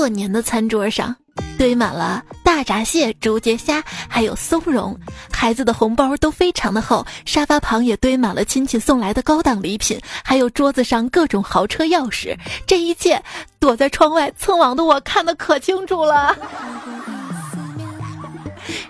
[0.00, 1.14] 过年的餐桌上
[1.58, 4.98] 堆满了大闸蟹、竹节虾，还有松茸。
[5.30, 12.34] 孩子的红包都非常的厚，沙发旁也堆满了亲戚送来的高档礼品，还有桌子上各种豪车钥匙。
[12.66, 13.22] 这一切，
[13.58, 16.34] 躲在窗外蹭网的我看得可清楚了。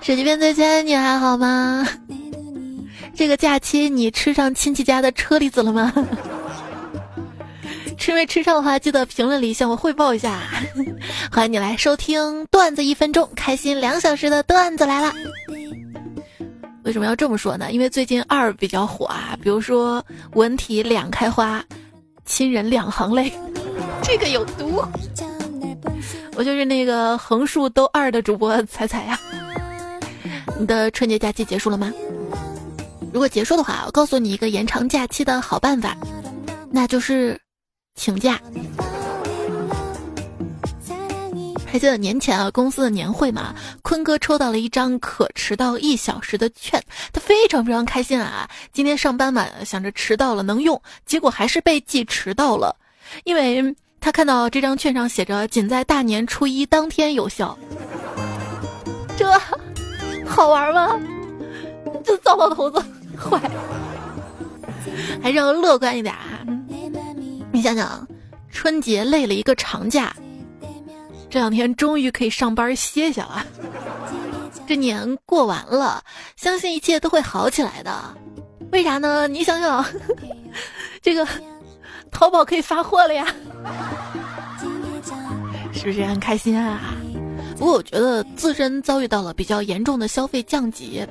[0.01, 1.89] 手机边最亲爱你还好吗？
[3.17, 5.93] 这个假期你吃上亲戚家的车厘子了吗？
[8.01, 10.41] 吃没吃上的话，记得评论里向我汇报一下。
[11.31, 15.13] 欢迎你来收听段子一分钟，开心两小时的段子来了。
[16.83, 17.71] 为什么要这么说呢？
[17.71, 21.63] 因为最近二比较火啊，比如说文体两开花，
[22.25, 23.31] 亲人两行泪，
[24.03, 24.83] 这个有毒。
[26.37, 29.21] 我就是那个横竖都二的主播彩彩呀。
[30.59, 31.93] 你的春节假期结束了吗？
[33.13, 35.95] 如果结束的话，我告诉你一个延长假期的好办法，
[36.71, 37.39] 那就是
[38.01, 38.41] 请假。
[41.67, 48.49] 还记得年前啊，公司的年会嘛，坤哥抽到了一张可迟到一小时的券，他非常非常开心啊。
[48.73, 52.75] 今天上班嘛，想着迟到了能用，结果还是被记迟到了，
[53.25, 57.57] 因为他看到这张券上写着仅在大年初一当天有效。
[59.15, 59.31] 这
[60.27, 60.99] 好玩吗？
[62.03, 62.83] 这糟老头子。
[63.15, 63.39] 坏，
[65.23, 66.30] 还是要乐观一点啊！
[67.61, 68.09] 你想想，
[68.51, 70.17] 春节累了一个长假，
[71.29, 73.45] 这两天终于可以上班歇歇了。
[74.67, 76.03] 这年过完了，
[76.37, 77.93] 相信一切都会好起来的。
[78.73, 79.29] 为啥呢？
[79.29, 79.85] 你想想，
[81.03, 81.29] 这个
[82.11, 83.27] 淘宝可以发货了呀，
[85.71, 86.95] 是不是很开心啊？
[87.59, 91.07] 不过我觉得自身遭遇到了比较严重的消费降级，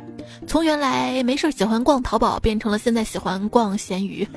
[0.47, 4.27] 从原来没事喜欢逛淘宝，变成了现在喜欢逛闲鱼。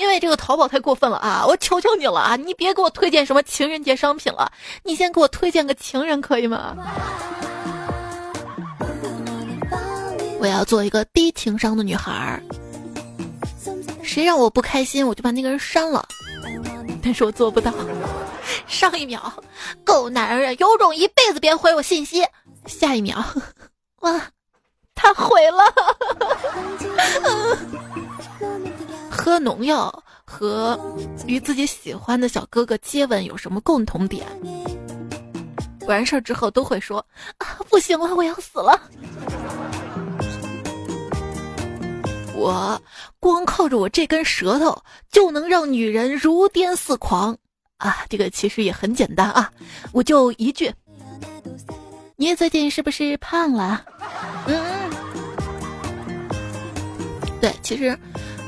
[0.00, 1.44] 因为这个淘宝太过分了啊！
[1.46, 2.34] 我求求你了啊！
[2.34, 4.50] 你别给我推荐什么情人节商品了，
[4.82, 6.74] 你先给我推荐个情人可以吗？
[10.40, 12.42] 我要做一个低情商的女孩儿，
[14.02, 16.02] 谁让我不开心，我就把那个人删了。
[17.02, 17.70] 但是我做不到。
[18.66, 19.30] 上一秒，
[19.84, 22.24] 够男人，有种一辈子别回我信息。
[22.64, 23.22] 下一秒，
[24.00, 24.18] 哇，
[24.94, 25.62] 他回了。
[29.20, 30.80] 喝农药和
[31.26, 34.26] 与自己喜欢的小哥哥接吻有什么共同点？
[35.86, 37.04] 完事儿之后都会说
[37.36, 38.80] 啊，不行了，我要死了。
[42.34, 42.80] 我
[43.18, 44.74] 光靠着我这根舌头
[45.12, 47.36] 就能让女人如癫似狂。
[47.76, 49.52] 啊，这个其实也很简单啊，
[49.92, 50.72] 我就一句，
[52.16, 53.84] 你最近是不是胖了？
[54.46, 54.90] 嗯，
[57.38, 57.98] 对，其实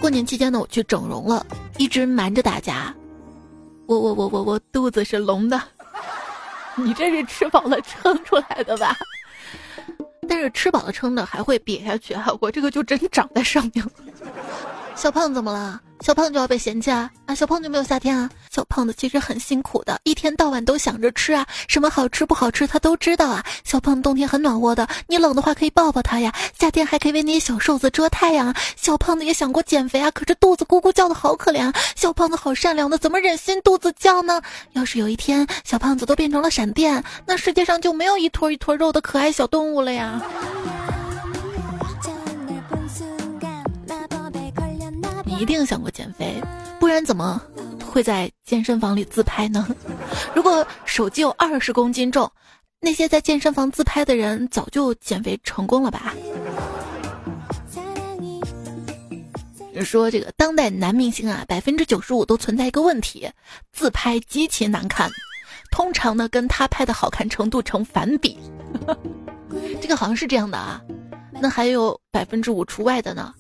[0.02, 1.46] 过年期间呢，我去整容了，
[1.78, 2.92] 一直瞒着大家，
[3.86, 5.62] 我我我我我肚子是隆的，
[6.74, 8.96] 你这是吃饱了撑出来的吧？
[10.28, 13.92] 但是吃饱了撑的还会瘪下去啊，我这个就真长在上面了。
[14.96, 15.80] 小胖怎么了？
[16.02, 17.08] 小胖就要被嫌弃啊！
[17.26, 18.28] 啊，小胖就没有夏天啊！
[18.50, 23.44] 小胖子其实很辛苦的，一天到晚都想着吃啊，什么好吃不好吃他都知道啊。
[23.62, 26.34] 小胖冬天很暖和的，你冷的话可以抱抱他呀。
[26.58, 28.52] 夏天还可以为那些小瘦子遮太阳。
[28.74, 31.72] 小胖子也想过减肥啊，可是肚子咕咕叫的好可怜啊。
[31.94, 34.42] 小胖子好善良的，怎么忍心肚子叫呢？
[34.72, 40.20] 要是有一天小胖子都变成了闪电，那世界上就没有一坨一坨肉的可爱小动物了呀。
[45.42, 46.40] 一定想过减肥，
[46.78, 47.42] 不然怎么
[47.84, 49.66] 会在健身房里自拍呢？
[50.36, 52.30] 如果手机有二十公斤重，
[52.78, 56.14] 那些在健身房自拍的人早就减肥成功了吧？
[59.84, 63.28] 说这个当代男明星啊，百分之九十五都存在一个问题，
[63.72, 65.10] 自拍极其难看，
[65.72, 68.38] 通常呢跟他拍的好看程度成反比。
[69.80, 70.80] 这个好像是这样的啊，
[71.32, 73.34] 那还有百分之五除外的呢，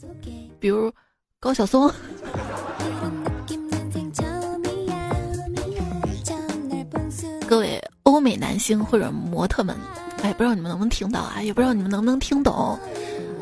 [0.58, 0.92] 比如。
[1.42, 1.92] 高晓松，
[7.48, 9.76] 各位欧美男星或者模特们，
[10.22, 11.42] 哎，不知道你们能不能听到啊？
[11.42, 12.78] 也不知道你们能不能听懂，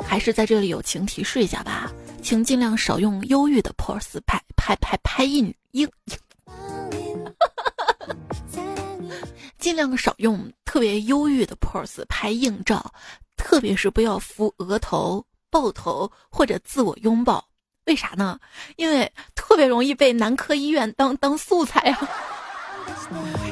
[0.03, 1.93] 还是在这里友情提示一下吧，
[2.23, 5.87] 请尽量少用忧郁的 pose 拍拍拍拍印硬，
[9.61, 12.91] 尽量少用特别忧郁的 pose 拍硬照，
[13.37, 17.45] 特别是不要扶额头、抱头或者自我拥抱。
[17.87, 18.39] 为啥呢？
[18.77, 22.09] 因为特别容易被男科医院当当素材啊，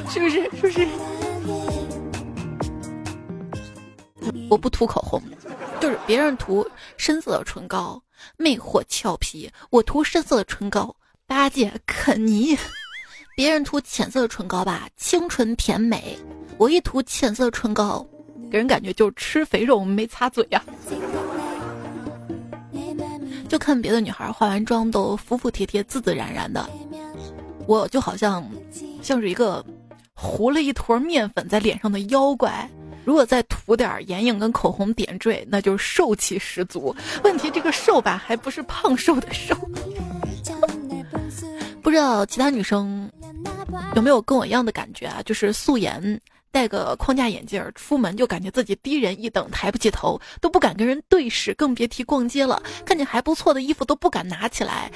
[0.09, 0.43] 是不是？
[0.51, 0.87] 是不是？
[4.49, 5.21] 我不涂口红，
[5.79, 6.65] 就是别人涂
[6.97, 8.01] 深色的唇膏，
[8.37, 10.95] 魅惑俏皮；我涂深色的唇膏，
[11.25, 12.57] 八戒肯尼。
[13.35, 16.17] 别人涂浅色的唇膏吧，清纯甜美；
[16.57, 18.05] 我一涂浅色唇膏，
[18.51, 20.63] 给人感觉就吃肥肉没擦嘴呀。
[23.49, 26.69] 就看别的女孩化完妆都服服帖帖、自自然然的，
[27.65, 28.47] 我就好像
[29.01, 29.65] 像是一个
[30.13, 32.69] 糊了一坨面粉在脸上的妖怪。
[33.05, 36.95] 如果再涂点眼影跟口红点缀，那就是瘦气十足。
[37.23, 39.55] 问题这个瘦吧，还不是胖瘦的瘦。
[41.81, 43.09] 不知道其他女生
[43.95, 45.23] 有没有跟我一样的感觉啊？
[45.25, 46.21] 就是素颜。
[46.51, 52.61] 戴个框架眼镜出门就感觉自己低人一等，抬不起头，都不敢跟人对视，更别提逛街了。
[52.85, 54.91] 看见还不错的衣服都不敢拿起来，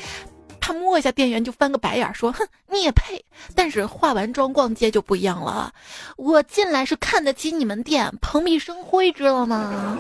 [0.60, 3.24] 他摸一下店员就翻个白眼，说：“哼，你也配。”
[3.54, 5.72] 但是化完妆逛街就不一样了，
[6.16, 9.98] 我进来是看得起你们店，蓬荜生辉，知道吗？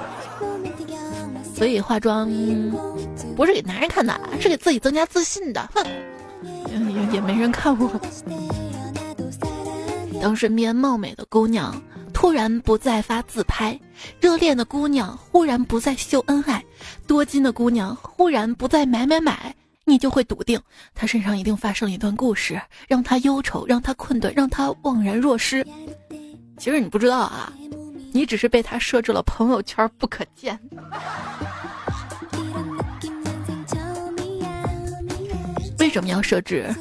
[1.53, 2.27] 所以化妆
[3.35, 5.69] 不是给男人看的，是给自己增加自信的。
[5.73, 5.85] 哼，
[6.71, 7.91] 也也没人看我。
[10.23, 11.83] 当身边貌美的姑娘
[12.13, 13.77] 突然不再发自拍，
[14.21, 16.63] 热恋的姑娘忽然不再秀恩爱，
[17.05, 19.53] 多金的姑娘忽然不再买买买，
[19.83, 20.57] 你就会笃定
[20.95, 25.67] 她身上一定发生了一段故事，让她忧愁，让她困顿，让她惘然若失。
[26.57, 27.51] 其实你不知道啊，
[28.13, 30.57] 你只是被她设置了朋友圈不可见。
[35.79, 36.73] 为什么要设置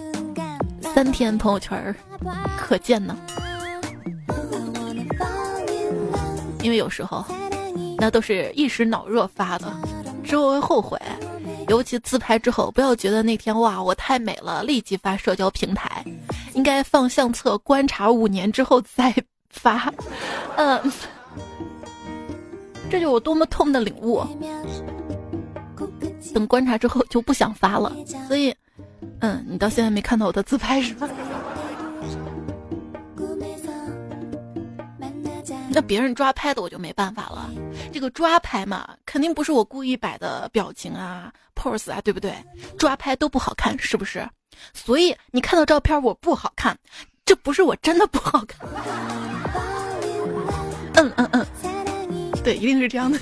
[0.94, 1.94] 三天朋友圈
[2.58, 3.16] 可见呢？
[6.62, 7.24] 因为有时候，
[7.96, 9.72] 那都是一时脑热发的，
[10.22, 10.98] 之后会后悔。
[11.68, 16.04] 尤其自拍之后，不要觉得那天哇我太美了，立即发社交平台，
[16.52, 19.14] 应该放相册观察五年之后再
[19.48, 19.90] 发。
[20.56, 20.92] 嗯，
[22.90, 24.22] 这就我多么痛的领悟。
[26.34, 27.92] 等观察之后就不想发了，
[28.28, 28.54] 所以，
[29.22, 31.08] 嗯，你到现在没看到我的自拍是吧？
[35.74, 37.48] 那别人抓拍的我就没办法了，
[37.92, 42.34] 这个抓拍嘛，肯定不是我故意摆的表情啊、pose 啊，对不对？
[42.76, 44.28] 抓拍都不好看，是不是？
[44.74, 46.76] 所以你看到照片我不好看，
[47.24, 48.68] 这不是我真的不好看。
[50.94, 51.46] 嗯嗯嗯，
[52.44, 53.18] 对，一定是这样的。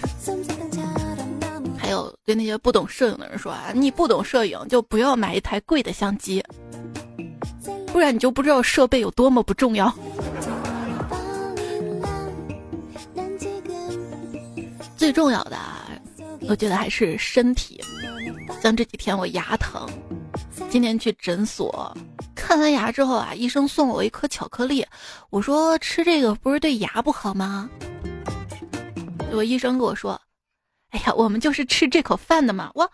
[1.90, 6.42] 有对那些不懂摄影的人说啊，你不懂摄影就不要买一台贵的相机，
[7.92, 9.92] 不然你就不知道设备有多么不重要。
[14.96, 15.88] 最重要的啊，
[16.48, 17.81] 我觉得还是身体。
[18.60, 19.88] 像这几天我牙疼，
[20.69, 21.96] 今天去诊所
[22.34, 24.84] 看完牙之后啊，医生送了我一颗巧克力。
[25.31, 27.70] 我说吃这个不是对牙不好吗？
[29.32, 30.20] 我医生跟我说
[30.90, 32.90] ：“哎呀，我们就是吃这口饭的嘛。”我！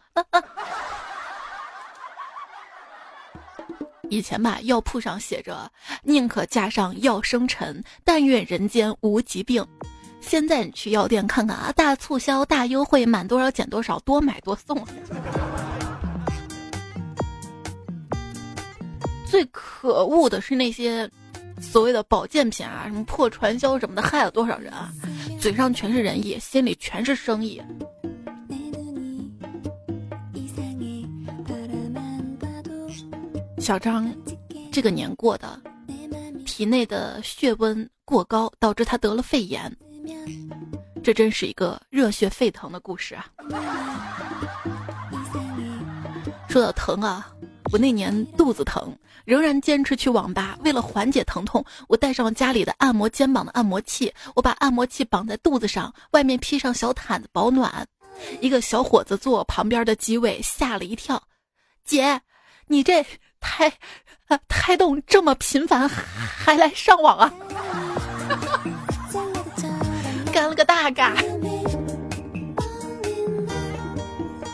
[4.09, 5.69] 以前吧，药铺上写着
[6.05, 9.67] “宁可架上药生尘，但愿人间无疾病”。
[10.23, 14.87] 现在你去药店看看啊，大促销、大优惠，满多少减多少，多买多送。
[19.29, 21.11] 最可恶的是那些
[21.61, 24.93] 所谓的保健品啊，什么破传销什么的，害了多少人啊！
[25.41, 27.63] 嘴上全是仁义，心里全是生意。
[33.59, 34.13] 小张，
[34.71, 35.61] 这个年过的，
[36.45, 39.75] 体内的血温过高，导致他得了肺炎。
[41.03, 43.27] 这真是一个热血沸腾的故事啊！
[46.49, 47.29] 说到疼啊，
[47.73, 50.59] 我那年肚子疼，仍然坚持去网吧。
[50.65, 57.87] 为了缓解疼痛，我带上家里的按摩肩膀的按摩器，我把按摩器绑在肚子上，外面披上小毯子保暖。
[58.41, 61.23] 一个小伙子坐我旁边的机位，吓了一跳
[61.85, 62.21] ：“姐，
[62.67, 63.05] 你这
[63.41, 63.73] 胎
[64.49, 67.33] 胎动这么频繁，还来上网啊？”
[70.33, 71.15] 干了个大嘎！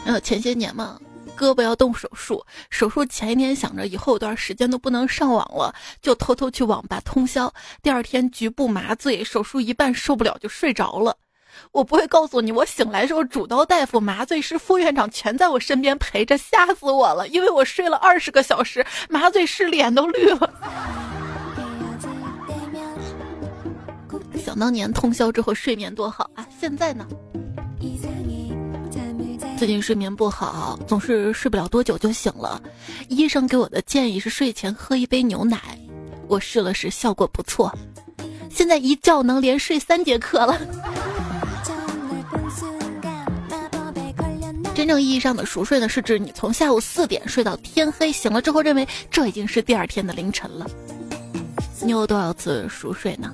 [0.05, 0.99] 呃，前些年嘛，
[1.43, 7.53] 胳膊要动手术，手术前一天想着以后有段时间都不能上网了，就偷偷去网吧通宵。
[7.83, 11.17] 第二天局部麻醉，手术一半受不了就睡着了。
[11.73, 20.49] 我不会告诉你，我醒来时候主刀大夫、麻醉师、副院长全在我身边陪着，吓死我了，因为我睡了二十个小时，麻醉师脸都绿了。
[24.45, 26.47] 想当年通宵之后睡眠多好啊！
[26.59, 27.07] 现在呢？
[29.63, 32.61] 最近睡眠不好，总是睡不了多久就醒了。
[33.07, 35.79] 医生给我的建议是睡前喝一杯牛奶，
[36.27, 37.73] 我试了试，效果不错。
[38.51, 40.61] 现在一觉能连睡三节课了。
[44.75, 50.67] 真正意义上的熟睡呢，是指你从下午四点睡到天黑，醒了之后认为这已经是第二天的凌晨了。
[51.81, 53.33] 你有多少次熟睡呢？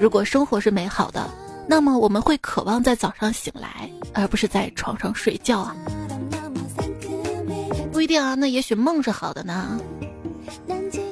[0.00, 1.28] 如果生活是美好的，
[1.70, 5.76] 那么我们会渴望在早上醒来，而不是在床上睡觉啊。
[7.92, 9.78] 不一定啊，那也许梦是好的呢。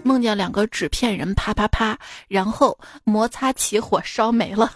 [0.02, 1.96] 梦见两个纸片人啪啪啪，
[2.26, 4.72] 然后摩擦起火烧没了。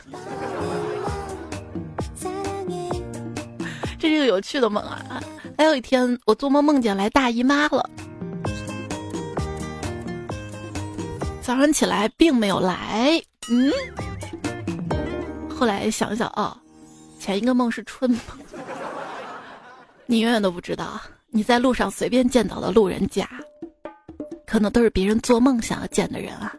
[3.99, 5.21] 这是个有趣的梦啊！
[5.59, 7.91] 还有一天，我做梦梦见来大姨妈了，
[11.43, 13.73] 早上起来并没有来，嗯。
[15.63, 16.61] 后来想想啊，
[17.21, 18.21] 前一个梦是春梦。
[20.07, 23.31] 你永远都不知道，你在路上随便见到的路人甲，
[24.45, 26.53] 可能都是别人做梦想要见的人啊。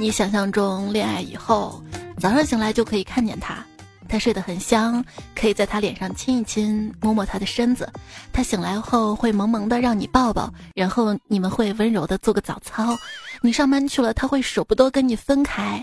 [0.00, 1.80] 你想象中恋爱以后。
[2.18, 3.64] 早上醒来就可以看见他，
[4.12, 5.02] 他睡得很香，
[5.34, 7.90] 可以在他脸上亲一亲，摸摸他的身子。
[8.30, 12.94] 他醒来后会萌萌的让你抱抱，然后你们会温柔的做个早操。
[13.40, 15.82] 你上班去了，他会舍不得跟你分开，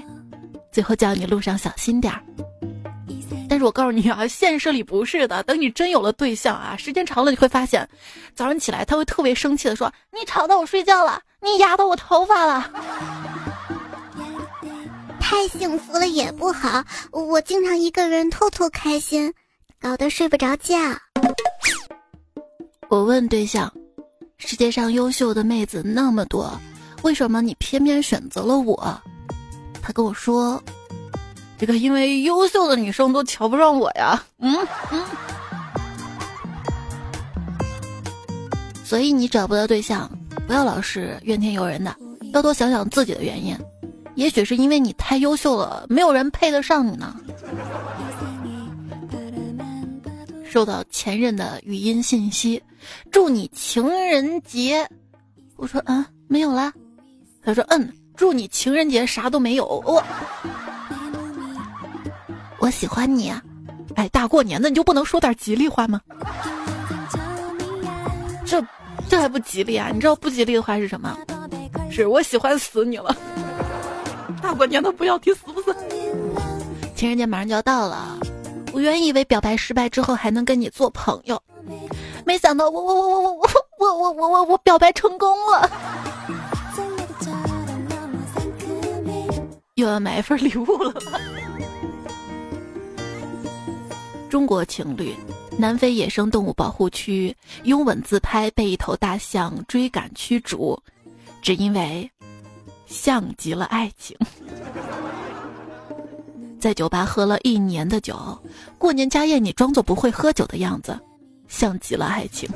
[0.72, 2.22] 最后叫你路上小心点儿。
[3.50, 5.42] 但是我告诉你啊，现实里不是的。
[5.42, 7.90] 等你真有了对象啊，时间长了你会发现，
[8.36, 12.72] 早上起来他会特别生气的说：“你吵到我睡觉了，你压到我头发了。”
[15.30, 19.32] 太幸福了也不好，我经常一个人偷偷开心，
[19.80, 20.76] 搞得睡不着觉。
[22.90, 23.72] 我问对象
[24.40, 26.60] ：“世界上优秀的妹子那么多，
[27.04, 29.00] 为什么你偏偏选择了我？”
[29.84, 30.60] 他跟我说
[31.60, 34.58] ：“这个因为优秀的女生都瞧不上我呀。”嗯
[34.92, 35.06] 嗯。
[38.84, 40.10] 所以你找不到对象，
[40.48, 41.96] 不要老是怨天尤人的，
[42.34, 43.56] 要多想想自己的原因。
[44.20, 47.16] 也许是因为你太优秀了，没有人配得上你呢。
[50.44, 52.62] 收到前任的语音信息，
[53.12, 54.86] 祝你情人节。
[55.56, 56.74] 我说嗯，没有啦。
[57.42, 59.66] 他说嗯，祝你情人节啥都没有。
[59.86, 60.04] 我
[62.60, 63.42] 我喜欢你啊。
[63.96, 66.02] 哎，大过年的你就不能说点吉利话吗？
[68.46, 68.62] 这
[69.08, 69.92] 这还不吉利啊？
[69.94, 71.18] 你知道不吉利的话是什么？
[71.90, 73.16] 是我喜欢死你了。
[74.42, 75.76] 大过年的不要提死不死？
[76.96, 78.18] 情人节马上就要到了，
[78.74, 81.42] 我原以为表白失败之后还能跟你做朋友，
[82.26, 85.70] 没想到我我我我我我我我我我我表白成功了，
[89.76, 90.94] 又要买一份礼物了。
[94.30, 95.16] 中国情侣，
[95.58, 100.78] 南非野生动物保护区拥吻自拍被一头大象追赶驱逐，
[101.42, 102.10] 只因为。
[102.89, 104.17] 像极了爱情，
[106.60, 108.17] 在酒吧喝了一年的酒，
[108.79, 111.00] 过年家宴你装作不会喝酒的样子，
[111.48, 112.50] 像极了爱情。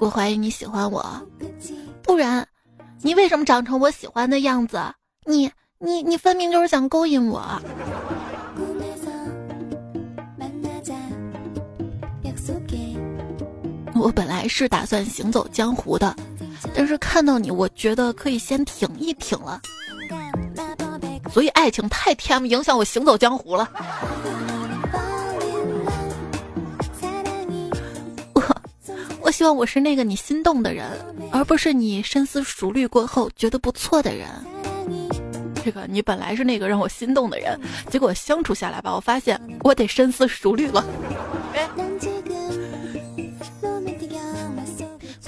[0.00, 1.06] 我怀疑你喜欢我，
[2.02, 2.44] 不然，
[3.00, 4.80] 你为什么长成我喜欢的样子？
[5.24, 7.40] 你你你分明就是想勾引我。
[13.94, 16.14] 我本来是打算行走江湖的。
[16.74, 19.60] 但是看到你，我觉得可以先挺一挺了。
[21.32, 23.68] 所以爱情太 TM 影响我行走江湖了。
[28.32, 28.42] 我
[29.22, 30.86] 我希望我是那个你心动的人，
[31.30, 34.26] 而不是你深思熟虑过后觉得不错的人。
[35.62, 37.60] 这个你本来是那个让我心动的人，
[37.90, 40.82] 结果相处下来吧，我发现我得深思熟虑了。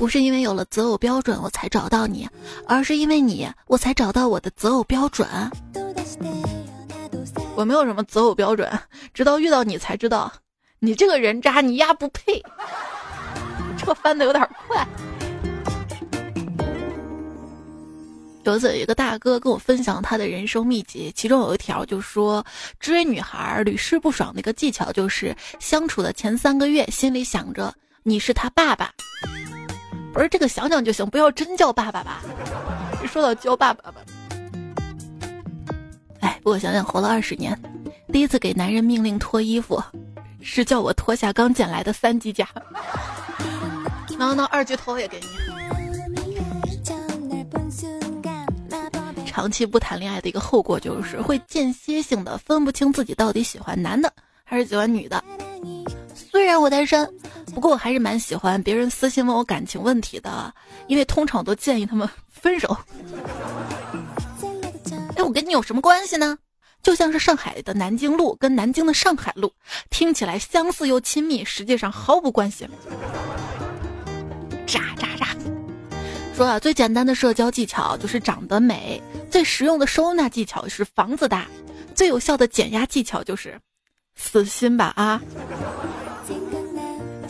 [0.00, 2.26] 不是因为有了择偶标准我才找到你，
[2.66, 5.28] 而是因为你我才找到我的择偶标准。
[7.54, 8.66] 我没有什么择偶标准，
[9.12, 10.32] 直到遇到你才知道，
[10.78, 12.42] 你这个人渣，你丫不配。
[13.76, 14.88] 这翻的有点快。
[18.44, 22.42] 有一次，一个大哥跟我分享他的人生秘籍，其中有一条就说，
[22.78, 28.90] 追女孩屡试不爽的一个技巧就是相处的前三个月，心里想着你是他爸爸。
[30.12, 32.22] 不是这个想想就行，不要真叫爸爸吧。
[33.02, 34.00] 一说到叫爸爸吧，
[36.20, 37.58] 哎，不过想想活了二十年，
[38.12, 39.82] 第一次给男人命令脱衣服，
[40.42, 42.46] 是叫我脱下刚捡来的三级甲。
[44.18, 45.26] 那那二级头也给你。
[49.24, 54.12] 长期不谈恋爱的一个后果就是会间歇性的分不清自己到底喜欢男的
[54.44, 55.22] 还是喜欢女的。
[56.30, 57.08] 虽然我单身。
[57.52, 60.54] 不过我还是蛮喜欢别人私信问我感情问题的，
[60.86, 62.76] 因为通常我都建议他们分手。
[65.16, 66.38] 哎，我跟你有什么关系呢？
[66.80, 69.52] 就像是上海的南京路跟南京的上海路，
[69.90, 72.68] 听起来相似又亲密，实际上毫无关系。
[74.64, 75.26] 渣渣渣！
[76.36, 81.48] 说啊，最简单的社交技巧就是长得美，最实用的收纳技巧是房子大，
[81.96, 83.60] 最有效的减压技巧就是
[84.14, 85.20] 死心吧啊！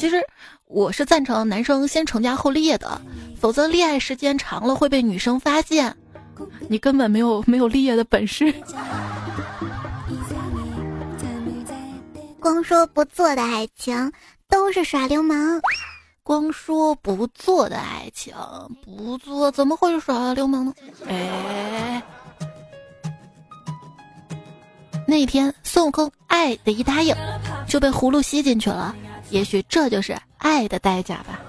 [0.00, 0.16] 其实
[0.64, 2.98] 我是赞成男生先成家后立业的，
[3.38, 5.94] 否则恋爱时间长了会被女生发现，
[6.70, 8.50] 你根本没有没有立业的本事。
[12.40, 14.10] 光说不做的爱情
[14.48, 15.60] 都是耍流氓，
[16.22, 18.32] 光说不做的爱情
[18.82, 20.72] 不做怎么会是耍流氓呢？
[21.06, 22.02] 哎，
[25.06, 27.14] 那天孙悟空爱的一答应，
[27.68, 28.96] 就被葫芦吸进去了。
[29.30, 31.40] 也许这就是爱的代价吧。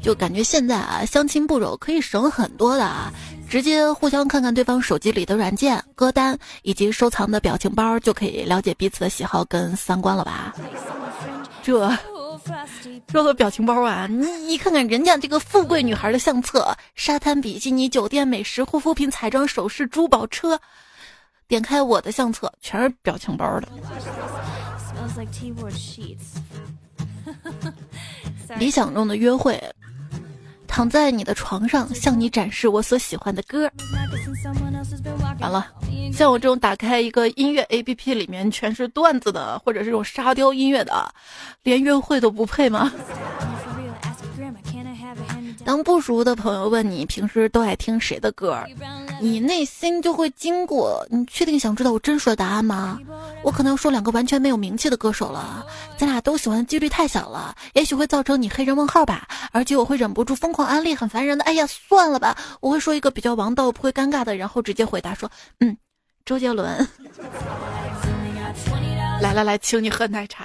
[0.00, 3.12] 就感觉现在啊，相亲步骤可以省很多的啊。
[3.48, 10.54] 直接互相看看对方手机里的软件、歌单以及收藏的表情包，就可以了解彼此的喜好跟三观了吧？
[11.62, 11.90] 这
[13.10, 20.60] 说个表情包啊，你你看看人家这个富贵女孩的相册，沙滩比基尼、酒店美食、护肤品、彩妆、首饰、珠宝、车，
[21.48, 23.68] 点开我的相册，全是表情包的。
[28.58, 29.60] 理想中的约会。
[30.66, 33.68] 躺在你的床上，向你展示我所喜欢的歌。
[35.40, 35.66] 完了，
[36.12, 41.12] 像我这种打开一个音乐 APP，里面全是段子的，或者是这种沙雕音乐的，
[41.62, 42.92] 连约会都不配吗？
[45.64, 48.62] 当不熟的朋友问你平时都爱听谁的歌，
[49.20, 52.98] 你内心就会经过，你确定想知道我真实的答案吗？
[53.42, 55.64] 我可能要说两个完全没有名气的歌手了，
[55.96, 59.26] 咱俩都喜欢的几率太小了，也许会造成你黑人问号吧。
[59.52, 62.36] 而且我会忍不住疯狂安利很烦人的，哎呀，算了吧。
[62.60, 65.76] 我会说一个比较王道不会尴尬的，然后直接回答说，嗯，
[66.24, 66.78] 周杰伦。
[69.20, 70.44] 来来来，请你喝奶茶。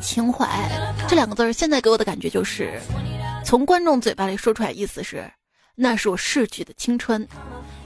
[0.00, 0.68] 情怀
[1.08, 2.80] 这两个字儿，现在给我的感觉就是，
[3.44, 5.30] 从观众嘴巴里说出来，意思是
[5.74, 7.22] 那是我逝去的青春；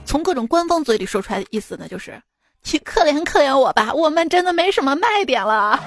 [0.05, 2.21] 从各种官方嘴里说出来的意思呢，就是
[2.63, 5.79] 去可怜可怜我吧，我们真的没什么卖点了。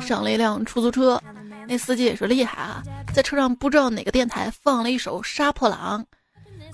[0.00, 1.20] 上了一辆出租车，
[1.66, 6.04] 那司机也是厉害啊，在车上不知道哪个电台放了一首《杀破狼》，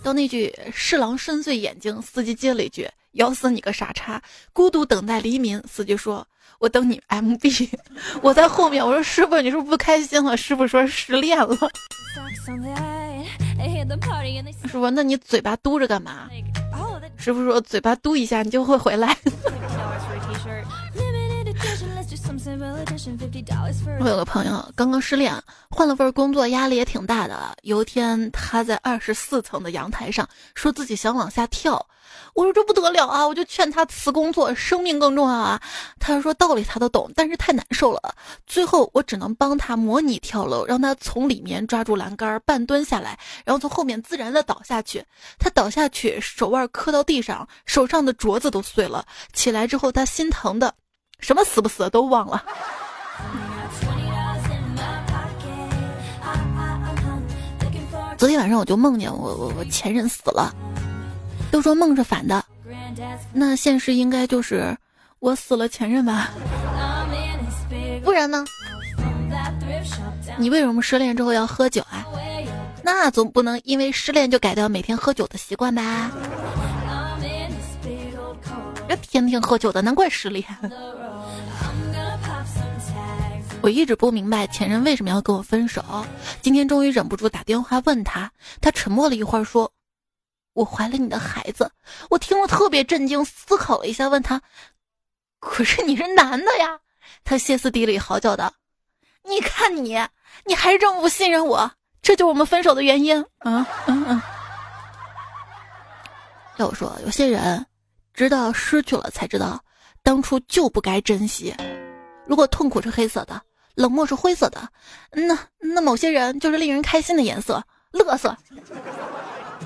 [0.05, 2.89] 到那句“侍郎深邃眼睛”，司机接了一句。
[3.15, 4.23] 咬死你个傻叉！
[4.53, 5.63] 孤独等待黎明。
[5.69, 6.27] 司机说
[6.61, 7.71] ：“我等你 MB。
[8.23, 11.57] ”我在后面，我说：“师傅，你是不是不开心了？”师傅说：“失恋了。”
[14.63, 16.29] 师傅，那你嘴巴嘟着干嘛？
[17.17, 19.17] 师傅说：“嘴巴嘟一下，你就会回来。”
[24.01, 25.33] 我有个朋友刚刚失恋，
[25.71, 27.57] 换了份工作，压力也挺大的。
[27.63, 31.87] 有一天，他在二十四层的阳台上，说自己想往下跳。
[32.35, 33.27] 我说这不得了啊！
[33.27, 35.61] 我就劝他辞工作，生命更重要啊。
[36.01, 38.15] 他说道理他都懂，但是太难受了。
[38.47, 45.05] 最后我只能帮他模拟跳楼，让他从里面抓住栏杆，半蹲下来，然后从后面自然的倒下去。
[45.39, 49.07] 他倒下去，手腕磕到地上，手上的镯子都碎了。
[49.33, 50.75] 起来之后，他心疼的。
[51.25, 52.45] 什么死不死都忘了。
[58.19, 60.55] 昨天晚上我就梦见我我我前任死了，
[61.51, 62.45] 都说梦是反的，
[63.33, 64.77] 那现实应该就是
[65.19, 66.29] 我死了前任吧？
[68.05, 68.45] 不然呢？
[70.37, 72.05] 你为什么失恋之后要喝酒啊？
[72.83, 76.11] 那总不能因为失恋就改掉每天喝酒的习惯吧？
[78.87, 80.45] 这天天喝酒的，难怪失恋。
[83.65, 85.83] 我一直不明白前任为什么要跟我分手，
[86.43, 89.73] 今天终于忍不住打电话问他，他沉默了一会儿说
[90.53, 91.73] ：“我怀了你的孩子。”
[92.11, 94.43] 我听了特别震惊，思考了一下，问他
[95.41, 96.79] ：“可是你是男的呀？”
[97.25, 98.53] 他歇斯底里嚎叫道
[99.27, 99.99] ：“你看你，
[100.45, 101.73] 你还是这么不信任我，
[102.03, 104.23] 这就是我们分手的原因。”嗯嗯嗯。
[106.59, 107.65] 要我说，有些人，
[108.13, 109.59] 直到失去了才知道，
[110.03, 111.55] 当初就不该珍惜。
[112.27, 113.43] 如果痛苦是黑色的。
[113.75, 114.69] 冷漠是灰色的，
[115.11, 118.37] 那那某些人就是令人开心的颜色，乐色，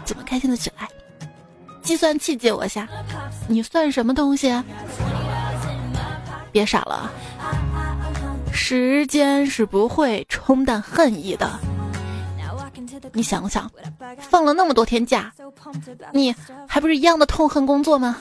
[0.05, 0.89] 怎么开心的起来？
[1.83, 2.87] 计算器借我下，
[3.49, 4.53] 你算什么东西？
[6.51, 7.11] 别傻了，
[8.53, 11.59] 时间是不会冲淡恨意的。
[13.13, 13.71] 你想想，
[14.19, 15.33] 放了那么多天假，
[16.13, 16.35] 你
[16.67, 18.17] 还不是一样的痛恨工作吗？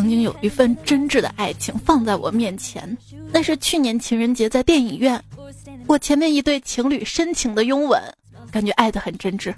[0.00, 2.96] 曾经有一份真挚的爱情放在我面前，
[3.30, 5.22] 那是去年情人节在电影院，
[5.86, 8.00] 我前面一对情侣深情的拥吻，
[8.50, 9.54] 感觉爱的很真挚。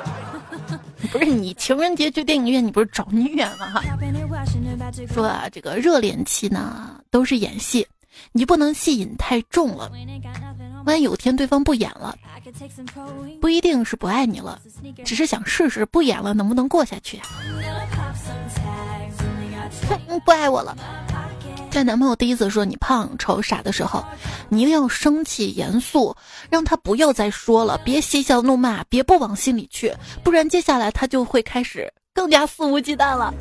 [1.12, 3.82] 不是你情人节去电影院，你不是找虐吗？
[5.12, 7.86] 说啊，这个热恋期呢都是演戏，
[8.32, 9.92] 你不能戏瘾太重了，
[10.86, 12.16] 万一有天对方不演了，
[13.38, 14.58] 不一定是不爱你了，
[15.04, 17.20] 只是想试试不演了能不能过下去。
[19.88, 20.76] 哼，不爱我了。
[21.70, 24.04] 在男朋友第一次说你胖、丑、傻的时候，
[24.48, 26.14] 你一定要生气、严肃，
[26.48, 33.32] 让他不要再说了，别嬉笑怒骂，别不往心里去，不然接下来他就会开始更加肆无忌惮了。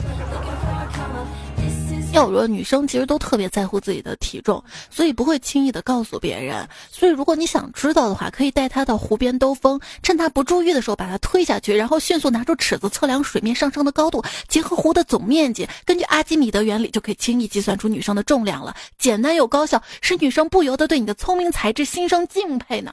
[2.14, 6.68] 要说女生其实都特别在乎自己的体重，所以不会轻易的告诉别人。
[6.90, 18.76] 所以如果你想知道的话，可以带她到湖边兜风，趁她不注意的时候把她推下去，然后迅速拿出尺子测量水面上升的高度，结合湖的总面积，根据阿基米德原理就可以轻易计算出女生的重量了。
[18.98, 22.92] 简单又高效，使女生不由得对你的聪明才智心生敬佩呢。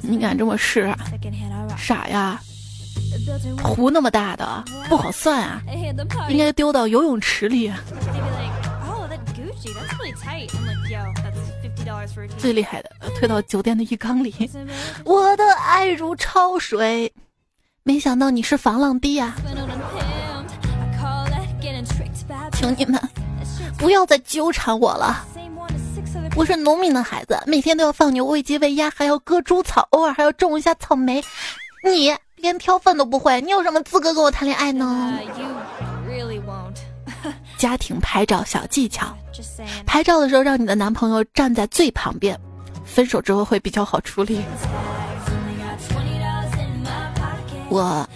[0.00, 0.94] 你敢这么试？
[1.76, 2.40] 傻呀！
[3.62, 5.60] 湖那么大的不好算啊，
[6.28, 7.72] 应该丢到游泳池里。
[12.38, 14.50] 最厉害的，推到酒店的浴缸里。
[15.04, 17.12] 我的爱如潮水，
[17.82, 19.34] 没想到你是防浪堤呀！
[22.52, 23.00] 请你们
[23.78, 25.24] 不要再纠缠我了。
[26.36, 31.24] 我是农民的孩子，每天都要放牛、喂鸡、喂鸭，还要割猪草，偶尔还要种一下草莓。
[31.84, 32.14] 你。
[32.36, 35.18] 连挑粪都不会，你有什么资格跟我谈恋爱呢？
[37.58, 39.06] 家庭拍照小技巧：
[39.86, 42.38] 拍照的时候让你的男朋友站在最旁边，
[42.84, 44.40] 分手之后会比较好处理。
[47.68, 48.08] 我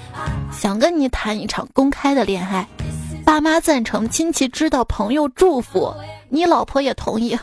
[0.52, 2.66] 想跟你谈一场公开的恋爱，
[3.24, 5.92] 爸妈赞成，亲戚知道，朋友祝福，
[6.28, 7.36] 你老婆也同意。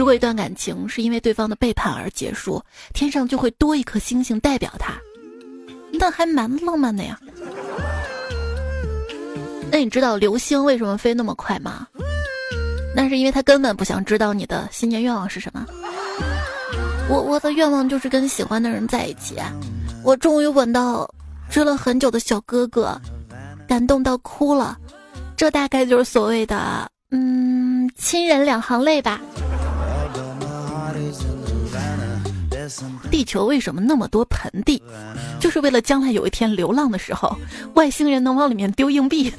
[0.00, 2.58] 如果一段感情是因为对方的背叛而结束，
[2.94, 4.94] 天上就会多一颗星星代表他，
[5.92, 7.20] 那还蛮浪漫的呀。
[9.70, 11.86] 那你知道流星为什么飞那么快吗？
[12.96, 15.66] 那是因为他根本不想知道你的新年愿望是什么。
[17.10, 19.36] 我我的愿望就是跟喜欢的人在一起，
[20.02, 21.06] 我终于吻到
[21.50, 22.98] 追了很久的小哥哥，
[23.68, 24.78] 感动到哭了，
[25.36, 29.20] 这大概就是所谓的嗯亲人两行泪吧。
[33.10, 34.82] 地球为什么那么多盆地？
[35.40, 37.36] 就是为了将来有一天流浪的时候，
[37.74, 39.32] 外星人能往里面丢硬币。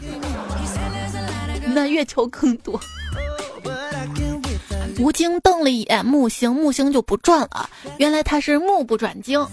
[1.74, 2.80] 那月球更多。
[5.00, 7.70] 吴京瞪了一眼木星，木星就不转了。
[7.98, 9.44] 原来他是目不转睛。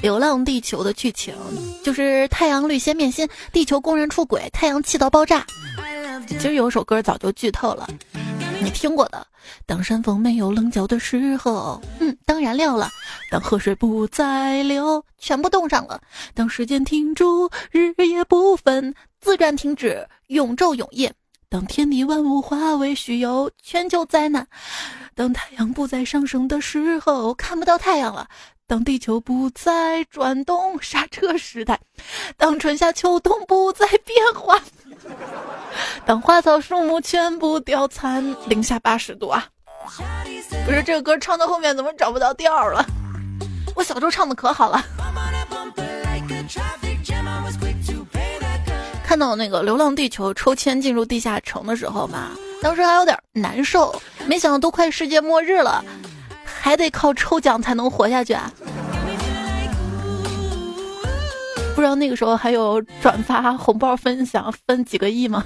[0.00, 1.34] 流浪地球的剧情
[1.82, 5.44] 就是太阳绿先变心，地球工人出轨，太阳气到爆炸。
[6.26, 7.88] 其实有首歌早就剧透了。
[8.62, 9.26] 你听过的，
[9.64, 12.88] 当山峰没有棱角的时候，嗯，当燃料了；
[13.30, 15.98] 当河水不再流，全部冻上了；
[16.34, 21.10] 当时间停住，日夜不分，自然停止，永昼永夜；
[21.48, 24.44] 当天地万物化为虚有，全球灾难；
[25.14, 28.26] 当太阳不再上升的时候，看不到太阳了；
[28.66, 31.76] 当地球不再转动，刹车时代；
[32.36, 34.19] 当春夏秋冬不再变。
[36.10, 39.46] 当花草树木全部凋残，零下八十度啊！
[40.66, 42.84] 不是这个歌唱到后面怎么找不到调了？
[43.76, 44.84] 我小时候唱的可好了。
[49.04, 53.94] 看到那个《流浪地球》抽签进入地下城的时候嘛，当时还有点难受。
[54.26, 55.84] 没想到都快世界末日了，
[56.44, 58.50] 还得靠抽奖才能活下去啊！
[61.72, 65.44] 不知道那个时候还有转发红包分享分几个亿吗？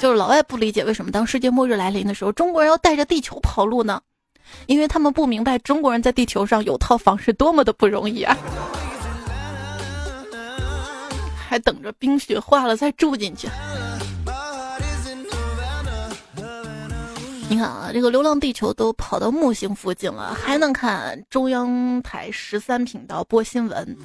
[0.00, 4.00] 就是老外不理解为什么当世界末日来临的时候，中国人要带着地球跑路呢？
[4.66, 8.34] 因为他们不明白中国人在地球上有套房是多么的不容易啊！
[11.36, 13.46] 还等着冰雪化了再住进去。
[17.50, 23.96] 你看啊，这个《流浪地球》都跑到木星附近了，还能看中央台十三频道播新闻，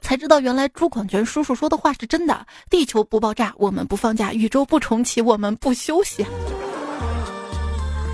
[0.00, 2.46] 才知道原来朱广权叔叔说的话是真的。
[2.70, 6.24] 地球不爆炸，我们不放假；宇宙不重启，我们不休息。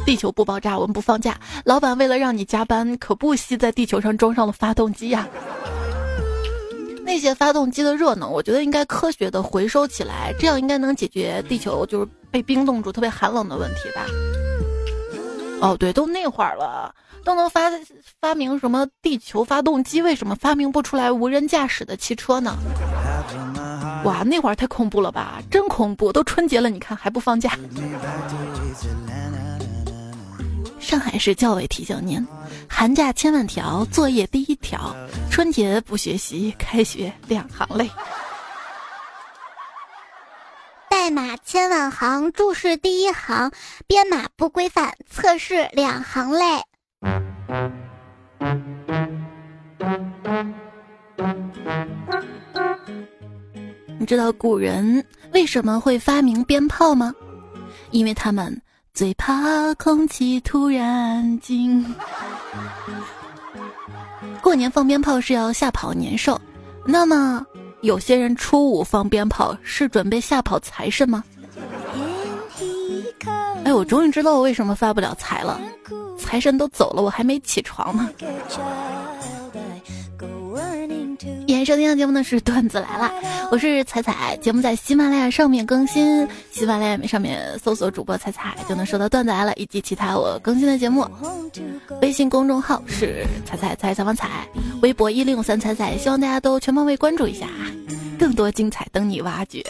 [0.07, 1.39] 地球不爆炸，我们不放假。
[1.67, 5.29] 老板为了让你加班，可不惜在地球上装上了发动机呀。
[7.05, 14.07] 那些发动机的热能，我觉得应该科学的回收起来，这样应该能解决地球就是被冰冻住、特别寒冷的问题吧。
[15.63, 16.93] 哦，对，都那会儿了，
[17.25, 17.71] 都能发
[18.21, 22.59] 发明什么地球发动机，为什么发明不出来无人驾驶的汽车呢？
[24.05, 26.13] 哇，那会儿太恐怖了吧，真恐怖！
[26.13, 27.57] 都春节了，你看还不放假。
[30.81, 32.27] 上海市教委提醒您：
[32.69, 34.93] 寒假千万条，作业第一条；
[35.31, 37.89] 春节不学习，开学两行泪。
[41.03, 43.51] 代码千万行，注释第一行，
[43.89, 46.45] 编码不规范，测试两行泪。
[53.99, 57.13] 你知道古人为什么会发明鞭炮吗？
[57.91, 58.63] 因为他们
[58.95, 61.85] 最怕空气突然静。
[64.41, 66.41] 过年放鞭炮是要吓跑年兽，
[66.87, 67.45] 那么
[67.83, 71.23] 有些人初五放鞭炮是准备吓跑财神吗？
[73.65, 75.61] 哎，我终于知道我为什么发不了财了，
[76.17, 78.09] 财神都走了，我还没起床呢。
[81.25, 83.13] 欢迎收听的节目呢是段子来了，
[83.53, 91.07] 我是彩彩，节目在喜马拉雅上面更新，喜马拉雅上面搜索主播彩彩就能收到段子来了以及其他我更新的节目。
[92.01, 94.49] 微信公众号是彩彩彩采访彩，
[94.83, 97.71] 微博一零五三彩彩，希望大家都全方位关注一下啊，
[98.19, 99.65] 更多精彩等你挖掘。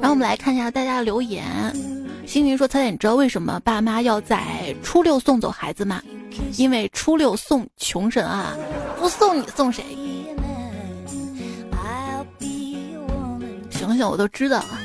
[0.00, 1.44] 然后我们来看一下大家的留言，
[2.26, 6.02] 星云说彩彩，你知道为什么爸妈要在初六送走孩子吗？
[6.56, 8.56] 因为初六送穷神啊，
[8.98, 9.84] 不送你送谁？
[13.86, 14.78] 想想我都知道了。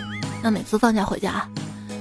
[0.44, 1.48] 那每次放假回家，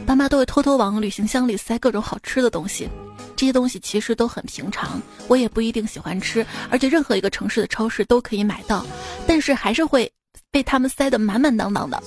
[0.06, 2.88] 爸妈都会偷偷往旅行箱里塞各种好吃的东西。
[3.34, 8.84] 这些东西其实都很平常，我也不一定喜欢吃，而且任何一个城市的超市都可以买到。
[9.26, 10.10] 但是还是会
[10.50, 12.02] 被他们塞得满满当当的。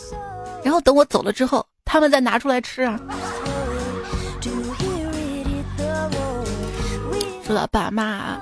[0.63, 2.99] 然后等我走了之后，他们再拿出来吃啊。
[7.43, 8.39] 说到爸妈，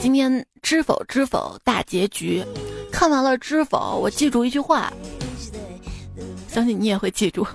[0.00, 2.44] 今天《知否知否》大结局，
[2.90, 4.92] 看完了《知否》，我记住一句话。
[6.52, 7.46] 相信你也会记住，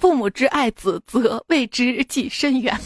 [0.00, 2.78] 父母之爱子，则为之计深远。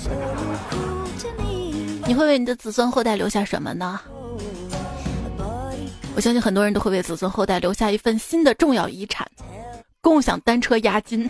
[2.07, 4.01] 你会为你的子孙后代留下什么呢？
[6.15, 9.29] 我相信很多人都会为子孙后代留下一份新的重要遗产——
[10.01, 11.29] 共享单车押金。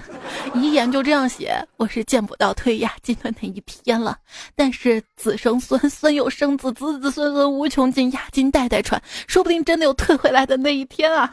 [0.55, 4.17] 遗言就这样写：我是见不到退押金的那一天了，
[4.55, 11.29] 但是子生孙，孙又生子，子子孙孙无穷尽，押金代代传，说不定真的有退回来的那一天啊！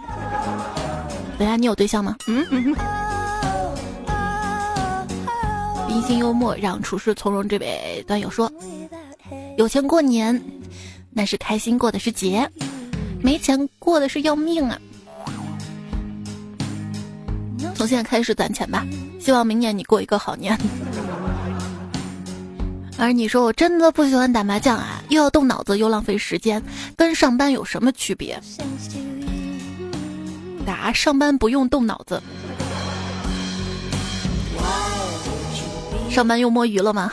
[1.44, 2.16] 等下，你有对象吗？
[2.28, 2.74] 嗯。
[5.90, 7.46] 冰心幽默让处事从容。
[7.46, 8.50] 这位段友说
[9.60, 10.42] ：“有钱过年，
[11.12, 12.48] 那是开心过的是节；
[13.22, 14.80] 没钱过的是要命啊！”
[17.76, 18.88] 从现在开始攒钱吧，
[19.20, 20.58] 希望明年你过一个好年。
[22.98, 26.64] 而你说我真的不喜欢打麻将啊，又要动脑子又浪费时间，
[26.96, 28.42] 跟上班有什么区别？
[30.66, 32.22] 打上班不用动脑子，
[36.10, 37.12] 上班又摸鱼了吗？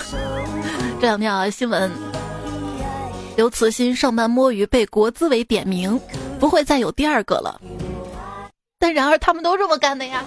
[1.01, 1.91] 这两天啊，新闻，
[3.37, 5.99] 刘慈欣上班摸鱼被国资委点名，
[6.39, 7.61] 不会再有第二个了。
[8.79, 10.23] 但然而他们都这么干的呀。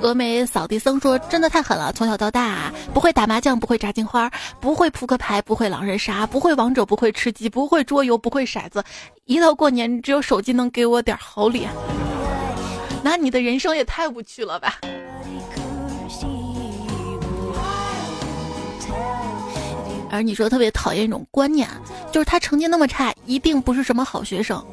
[0.00, 8.82] 峨眉扫地僧说：“真的太狠了，从小到大不会打麻将，不会炸金花，不会扑克牌，不会狼人杀，不会王者，不会吃鸡，不会桌游，不会骰子。
[9.26, 11.70] 一到过年，只有手机能给我点好脸。
[13.04, 14.78] 那你的人生也太无趣了吧？”
[20.10, 21.68] 而你说特别讨厌一种观念，
[22.10, 24.64] 就是他成绩那么差，一定不是什么好学生。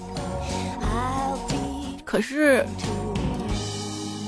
[2.06, 2.66] 可是。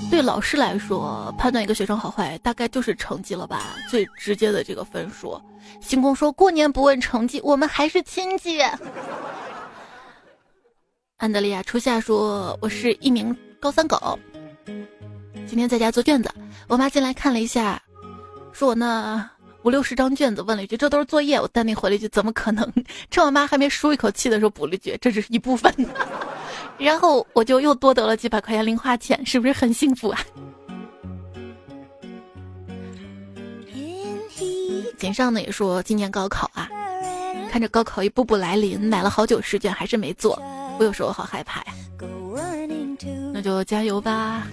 [0.10, 5.40] 对老师来说，判断一个学生好坏，大概就是成绩了吧，最直接的这个分数。
[5.82, 8.60] 星空说过年不问成绩，我们还是亲戚。
[11.18, 14.18] 安德利亚初夏说，我是一名高三狗，
[15.48, 16.30] 今天在家做卷子，
[16.68, 17.82] 我妈进来看了一下，
[18.52, 19.30] 说我那
[19.64, 22.74] 五六十张卷子，问了一句这都是作业，我淡定回了一句怎么可能？
[23.12, 25.74] 趁我妈还没舒一口气的时候，补了一句这只是一部分。
[26.80, 30.20] 然后我就又多得了几百块钱零花钱，是不是很幸福啊？
[34.98, 36.70] 锦上呢也说今年高考啊，
[37.52, 40.42] 看着高考一步步来临，买了好久试卷还是没做，
[40.78, 41.74] 我有时候好害怕呀。
[43.34, 44.48] 那就加油吧！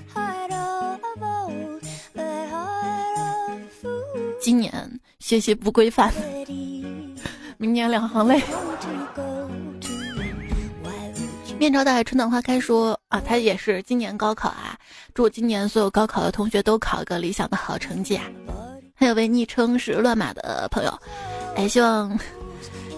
[4.40, 6.12] 今年学习不规范，
[7.56, 8.40] 明年两行泪。
[11.58, 12.60] 面朝大海，春暖花开。
[12.60, 14.78] 说啊，他也是今年高考啊，
[15.14, 18.24] 祝今年所有高考的同学都考一个理想的好成绩啊。
[18.94, 20.98] 还有位昵称是乱码的朋友，
[21.54, 22.18] 哎，希望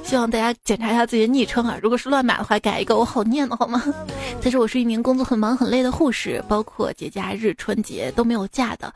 [0.02, 3.82] 希望大家检查一下自己的昵称啊，如果是乱码的话，改一个我好念的好吗？
[4.42, 8.92] 其实我是一名工作很忙很累的护士，包括节假日、春节都没有假的，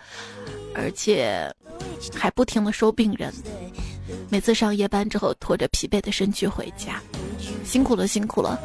[0.74, 1.48] 而且
[2.12, 3.32] 还不停的收病人。
[4.28, 7.00] 每次上夜班之后，拖着疲惫的身躯回家，
[7.64, 8.58] 辛苦了，辛苦了。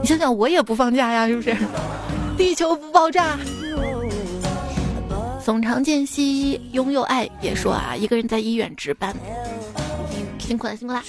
[0.00, 1.56] 你想想，我也不放假呀，是不是？
[2.36, 3.38] 地球不爆炸。
[5.44, 9.14] 总长见兮，拥有爱也说啊，一个人在医院值班，
[10.38, 11.04] 辛苦了，辛苦啦。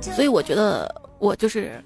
[0.00, 1.82] 所以我觉得我就是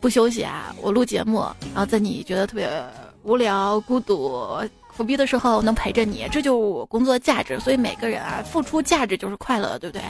[0.00, 1.40] 不休息啊，我录节目，
[1.74, 2.70] 然后在你觉得特别
[3.24, 4.58] 无聊、孤独、
[4.96, 7.58] 苦逼的时候，能陪着你，这就是我工作价值。
[7.60, 10.02] 所以每个人啊，付出价值就是快乐，对不对？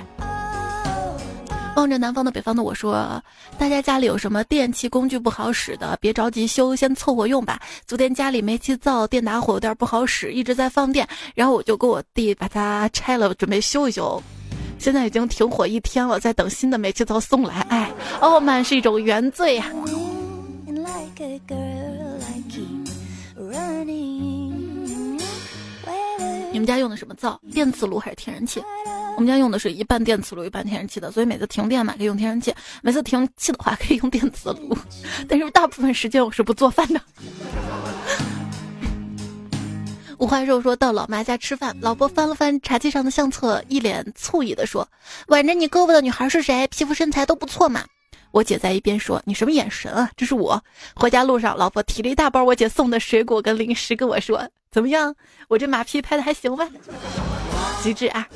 [1.77, 3.21] 望着南方的北方的我说
[3.59, 7.61] ：“大家家里有什么电器工具不好使的，别着急修，先凑合用吧。
[7.85, 14.23] 昨天家里煤气灶电打火有点不好使，一直在放电，然后我就跟我弟把它拆了，准备修一修。
[14.79, 17.67] 现在已经停火一天了，在等新的煤气灶送来。
[17.71, 19.67] 哎，傲慢是一种原罪呀。”
[26.55, 27.41] 你们家用的什么灶？
[27.51, 28.63] 电磁炉还是天然气？
[29.17, 34.79] 我们家用的是一半电磁炉一半天然气的，所以每次停电嘛可以用天然气，每次停气的话可以用电磁炉。
[35.29, 37.01] 但是大部分时间我是不做饭的。
[40.19, 44.89] 五花肉说到老妈家吃饭，老婆翻了翻茶几上的相册，一脸醋意的说
[45.27, 46.69] ：“挽着你胳膊的女孩是谁？
[46.69, 47.85] 皮肤身材都不错嘛。”
[48.31, 50.09] 我姐在一边说：“你什么眼神啊？
[50.17, 50.63] 这是我。”
[50.95, 55.15] 回家路上，老婆提了一大包我姐送的水果跟零食，跟我说：“怎么样？
[55.47, 56.69] 我这马屁拍的还行吧？”
[57.81, 58.27] 极致啊！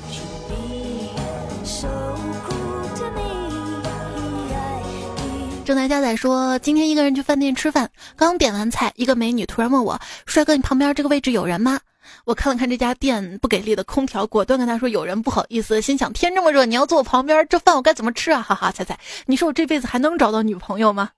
[5.65, 11.77] 正在加载说：“今天一个人去饭店吃饭，刚点完菜，一个美女突然问我：‘帅哥，你旁边这个位置有人吗？’”
[12.23, 15.81] 我看了看这家店不给力的空调，果断跟他说有人不好意思。
[15.81, 18.41] 心想天这么热，你要坐我旁边，这饭我该怎么吃啊？
[18.41, 21.09] 哈哈，猜猜，你说我这辈子还能找到女朋友吗？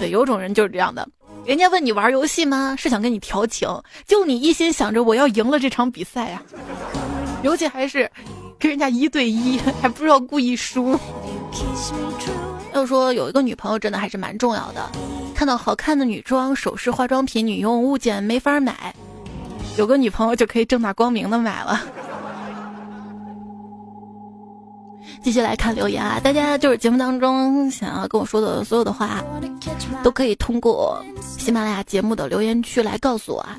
[0.00, 1.06] 对，有种人就是这样的，
[1.46, 2.74] 人家问你玩游戏吗？
[2.76, 3.68] 是想跟你调情，
[4.04, 6.42] 就你一心想着我要赢了这场比赛呀。
[7.42, 8.10] 尤其还是
[8.58, 10.98] 跟人家一对一， 还不知道故意输。
[12.74, 14.90] 要说有一个女朋友真的还是蛮重要的，
[15.36, 18.92] 看到好看的女装、首饰、化妆品、女用物件没法买。
[19.78, 21.80] 有个女朋友就可以正大光明的买了。
[25.22, 29.22] 继续来看留言啊，大家就是节目当中想要跟我说的所有的话，
[30.02, 33.56] 都可以通过喜马拉雅节目的留言区来告诉我啊。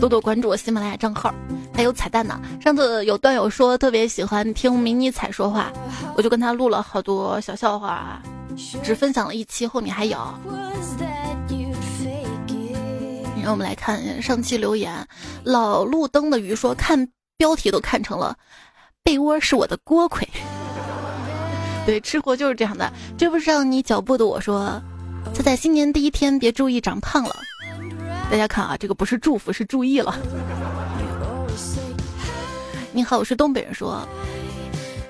[0.00, 1.32] 多多关注我喜马拉雅账号，
[1.72, 2.38] 还有彩蛋呢。
[2.60, 5.72] 上次有段友说特别喜欢听迷你彩说话，
[6.14, 8.20] 我就跟他录了好多小笑话，
[8.82, 10.18] 只分享了一期，后面还有。
[13.42, 15.06] 让我们来看上期留言，
[15.42, 18.36] 老路灯的鱼说看标题都看成了，
[19.02, 20.28] 被窝是我的锅盔。
[21.84, 22.92] 对，吃货就是这样的。
[23.18, 24.80] 追不上你脚步的我说，
[25.34, 27.36] 就在新年第一天别注意长胖了。
[28.30, 30.18] 大家看啊，这个不是祝福，是注意了。
[32.92, 33.74] 你好，我是东北人。
[33.74, 34.06] 说，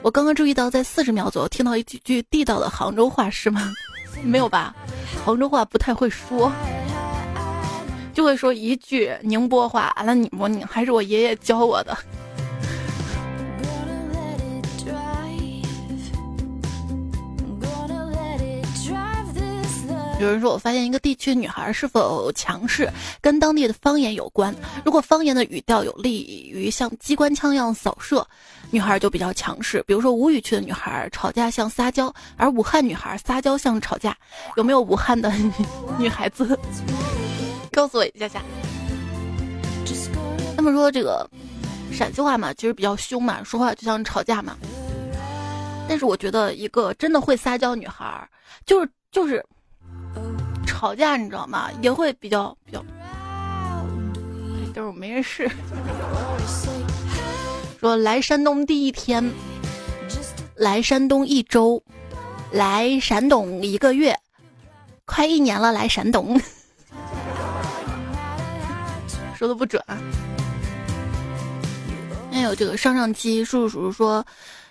[0.02, 3.72] 我刚刚注意到在四十秒左右听到一句句地道的杭州话是吗？
[4.24, 4.74] 没有吧？
[5.24, 6.50] 杭州话不太会说。
[8.24, 11.96] 会说一句宁波话，那你我你还是我爷爷教我的。
[20.20, 22.88] 有人说，我发现一个地区女孩是否强势，
[23.20, 24.54] 跟当地的方言有关。
[24.82, 28.26] 如果方言的语调有利于像机关枪一样扫射，
[28.70, 29.84] 女孩就比较强势。
[29.86, 34.16] 比如说吴语区的女孩吵架像撒娇，而武汉女孩撒娇像吵架。
[34.56, 35.30] 有没有武汉的
[35.98, 36.58] 女孩子？
[37.74, 38.40] 告诉我一下下。
[40.56, 41.28] 他们说这个
[41.92, 44.56] 陕西话嘛，其实比较凶嘛，说话就像吵架嘛。
[45.88, 48.26] 但是我觉得一个真的会撒娇女孩，
[48.64, 49.44] 就是就是
[50.64, 51.68] 吵架，你知道吗？
[51.82, 52.82] 也会比较比较。
[54.72, 55.50] 就是我没人试。
[57.80, 59.22] 说来山东第一天，
[60.54, 61.82] 来山东一周，
[62.50, 64.18] 来山东一个月，
[65.04, 66.40] 快一年了，来山东。
[69.44, 69.82] 说的不准。
[72.32, 74.24] 还有这个上上期叔叔叔叔说，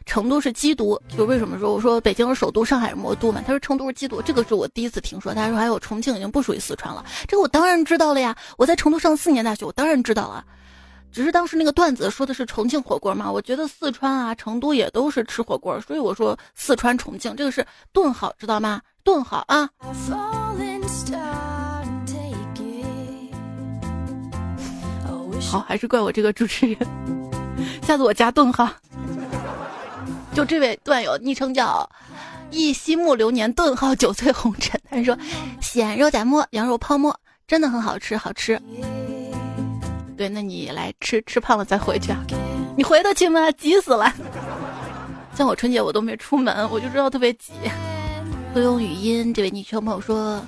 [0.08, 3.40] 成都是缉毒，就为什么说我说北京是首都，上海是魔都嘛？
[3.46, 5.32] 他说成都是缉毒，这个是我第一次听说。
[5.32, 8.36] 他说还有重庆已经不属于四川了，这个我当然知道了呀。
[8.58, 10.44] 我在成都上四年大学，我当然知道了。
[11.12, 18.82] 只是当时那个段子说的是重庆火锅嘛，我觉得四川啊、成都也都是吃火锅，所以我说四川、重庆这个是顿号，知道吗？
[19.04, 19.70] 顿号啊。
[25.52, 26.78] 好，还是怪我这个主持人。
[27.84, 28.70] 下次我加顿号。
[30.34, 31.88] 就这位段友，昵称叫
[32.50, 34.80] 一夕暮流年，顿号九岁红尘。
[34.90, 35.16] 他说
[35.62, 37.16] ：“鲜肉夹馍，羊肉泡馍，
[37.48, 38.60] 真的很好吃，好吃。”
[40.18, 42.18] 对，那你来吃吃胖了再回去啊？
[42.76, 43.52] 你回得去吗？
[43.52, 44.12] 急死了！
[45.36, 47.54] 像我春节我都没出门，我就知道特别急。
[48.54, 50.44] 会用语音，这位昵称朋友说：“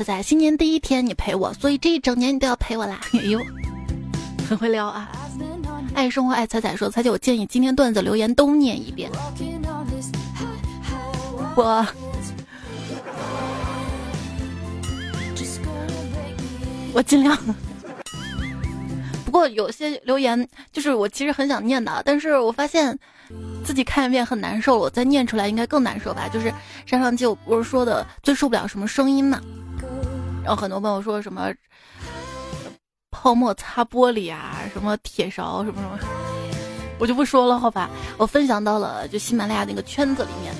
[0.00, 2.98] 仔仔，新年第一天你陪我，所以这一整年你都要陪我啦。
[3.12, 3.38] ”哎呦，
[4.48, 5.10] 很会撩啊！
[5.94, 9.10] 爱生活爱彩彩说：“彩姐，我建议今天段子留言都念一遍。”
[11.54, 11.86] 我。
[16.94, 17.36] 我尽量。
[19.24, 22.98] 不过有些留言就是我其实很想念的，但是我发现
[23.64, 26.26] 自己看一遍很难受，我再念出来应该更难受吧。
[26.32, 26.52] 就是
[26.86, 29.40] 上上期我不是说的最受不了什么声音嘛，
[30.50, 31.54] 然后很多朋友说什么
[33.12, 36.12] 泡沫擦玻璃啊，什么铁勺什么什么，
[36.98, 37.88] 我就不说了，好吧。
[38.16, 40.52] 我分享到了就喜马拉雅那个圈子里面，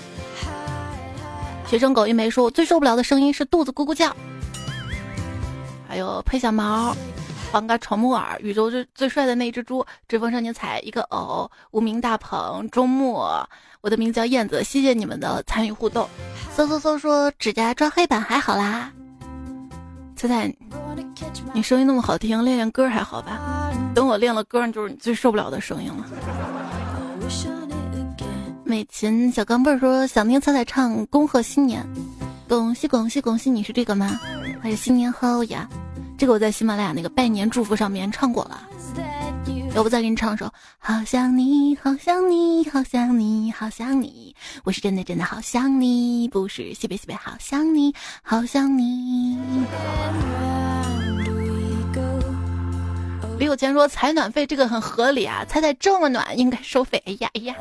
[1.66, 4.14] 学生狗一枚说，我最受不了的声音是肚子咕咕叫，
[5.88, 6.94] 还有配小毛。
[7.50, 13.44] 黄嘎闯木耳，宇宙最最帅的那只猪，追风少年彩一个偶，无名大鹏，周末，
[13.80, 16.08] 我的名字叫燕子，谢谢你们的参与互动。
[16.56, 18.92] 嗖嗖嗖说指甲抓黑板还好啦，
[20.20, 20.54] 彩彩，
[21.54, 23.72] 你声音那么好听，练练歌还好吧？
[23.94, 26.04] 等我练了歌，就是你最受不了的声音了。
[28.62, 31.82] 美琴小钢镚说想听彩彩唱恭贺新年，
[32.46, 34.20] 恭喜恭喜恭喜，你是这个吗？
[34.62, 35.66] 还是新年好呀。
[36.18, 38.60] 这个我在喜马拉雅那个拜年祝福上面唱过了，
[39.74, 40.52] 要不再给你唱首？
[40.78, 49.38] 好想你，好想你，好想你，好想你，我是真的真的好想你，不是西北西北好想你，好想你。
[53.38, 57.00] 李有钱说采暖费这个很合理啊，猜猜这么暖应该收费。
[57.06, 57.54] 哎呀哎呀，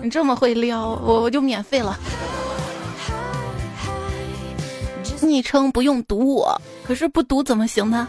[0.00, 1.98] 你这么会撩，我我就免费了。
[5.20, 8.06] 昵称不用读我，可是不读怎么行呢？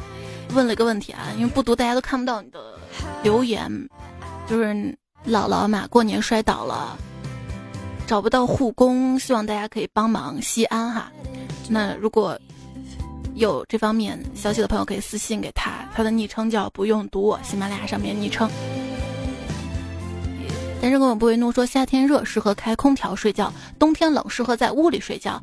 [0.53, 2.59] 问了一个问题啊，因为不读大家都看不到你的
[3.23, 3.69] 留言，
[4.47, 4.65] 就是
[5.25, 6.97] 姥姥嘛，过年摔倒了，
[8.07, 11.11] 找不到护工，希望大家可以帮忙西安哈。
[11.69, 12.39] 那如果
[13.35, 18.49] 有这方面消息的朋友，可以私信给他，他的昵称叫不用读我，喜马拉雅上面昵称。
[20.81, 25.41] 单身狗不为怒说：夏天热适合开空调睡觉，冬天冷适合在屋里睡觉，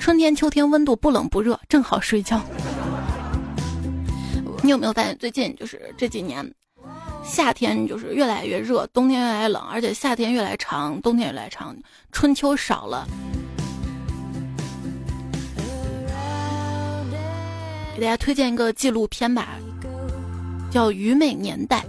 [0.00, 2.40] 春天秋天温度不冷不热，正好睡觉。
[4.62, 6.42] 你有没有发现最近就是这几年，
[7.30, 11.76] 夏天就是越来越热，冬天越来越冷，而且夏天越来越长，冬天越来越长，
[12.10, 13.06] 春秋少了。
[17.94, 19.48] 给大家推荐一个纪录片吧，
[20.70, 21.80] 叫《愚昧年代》。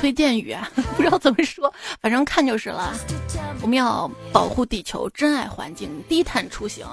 [0.00, 2.94] 推荐语啊， 不知道怎么说，反正看就是了。
[3.62, 6.86] 我们要保护地球，珍爱环境，低碳出行。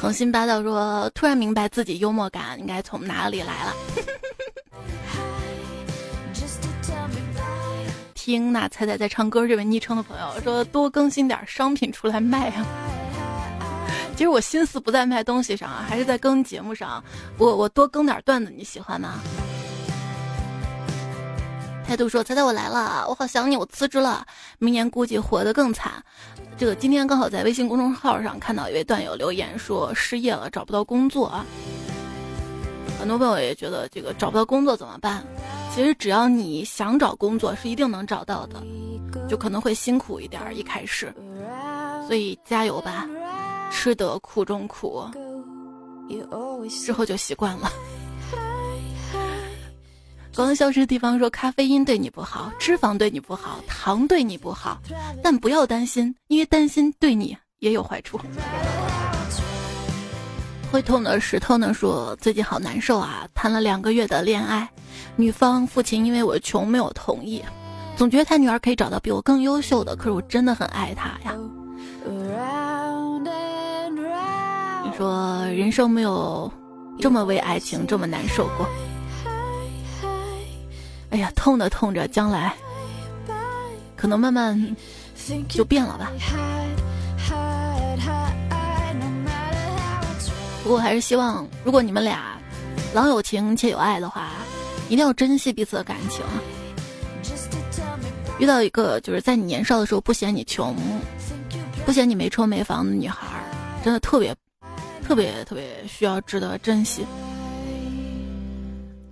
[0.00, 3.74] 横心霸道说，突然明白自己幽默感应该从哪里来了。
[8.14, 12.64] 听那彩彩在唱歌这位昵称的朋友说，多更新点商品出来卖啊。
[14.14, 17.02] 其实我心思不在卖东西上啊，还是在更节目上。
[17.36, 19.14] 我我多更点段子，你喜欢吗？
[21.84, 24.24] 态度说：“猜猜我来了，我好想你，我辞职了，
[24.58, 26.04] 明年估计活得更惨。”
[26.58, 31.46] 这个今天刚好在微信公众号上看到一位段友留言说失业了，找不到工作啊。
[32.98, 35.22] 很多朋友也觉得这个找不到工作怎么办？
[35.72, 38.60] 其实只要你想找工作，是一定能找到的，
[39.28, 41.14] 就可能会辛苦一点一开始，
[42.08, 43.06] 所以加油吧。
[43.70, 45.04] 吃得苦中苦，
[46.84, 47.70] 之后就习惯了。
[50.38, 54.78] 光消失的地方说，咖啡因对你不好，脂肪对你不好，糖对你不好，
[55.20, 58.20] 但不要担心，因为担心对你也有坏处。
[60.70, 64.70] 会痛的石头呢说，最近好难受啊，谈了两个月的恋爱，
[65.16, 67.42] 女方父亲因为我穷没有同意，
[67.96, 71.34] 总觉得他女儿可以找到比我更优秀的，可是我真的很爱他呀。
[74.84, 76.48] 你说人生没有
[77.00, 78.64] 这么为爱情这么难受过。
[81.10, 82.54] 哎呀，痛的痛着，将来
[83.96, 84.76] 可能慢慢
[85.48, 86.12] 就变了吧。
[90.62, 92.38] 不过还是希望，如果你们俩
[92.92, 94.28] 老有情且有爱的话，
[94.88, 96.24] 一定要珍惜彼此的感情。
[98.38, 100.76] 遇到一个就是在你年少的时候不嫌你穷，
[101.84, 103.26] 不嫌你没车没房的女孩，
[103.82, 104.34] 真的特别。
[105.02, 107.06] 特别特别需要值得珍惜。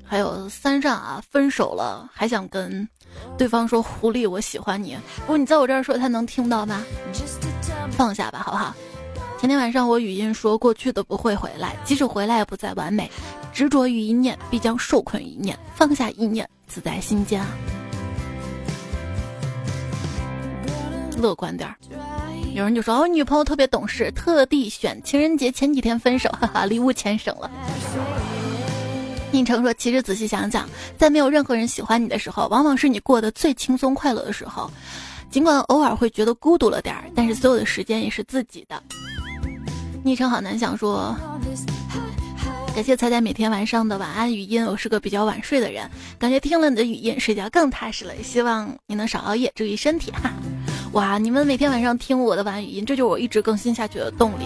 [0.07, 2.89] 还有三上啊，分手了还想跟
[3.37, 6.85] 对方说“狐狸，我喜欢你”，不过你在我这儿说他能听到吗？
[7.91, 8.75] 放下吧，好不好？
[9.39, 13.11] 前天晚上我语音说过去的不会回来，即使回来也不再完美。
[13.53, 17.45] 执着于一念，必将受困一念；放下一念，自在心间。
[21.19, 21.77] 乐观点儿。
[22.55, 27.51] 有人就说我女朋友特别懂事，特地选情人节前几天分手，哈哈，礼物钱省了。
[29.37, 30.67] 宁城说，其实仔细想想，
[30.97, 34.71] 在没有任何人喜欢你的时候，往往是你过得最轻松快乐的时候。
[35.31, 38.83] 尽管偶尔会觉得孤独了点儿，但是所有的时间也是自己的。
[40.03, 41.15] 昵称好难想说，
[42.75, 44.65] 感谢彩彩每天晚上的晚安语音。
[44.65, 45.87] 我是个比较晚睡的人，
[46.19, 48.15] 感觉听了你的语音，睡觉更踏实了。
[48.23, 50.33] 希望你能少熬夜，注意身体哈。
[50.93, 54.45] 哇，你们每天晚上听我的晚安语音，这就是我一直更新下去的动力。